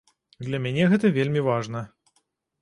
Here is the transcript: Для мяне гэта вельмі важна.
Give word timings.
Для 0.45 0.59
мяне 0.63 0.87
гэта 0.93 1.11
вельмі 1.19 1.45
важна. 1.49 1.85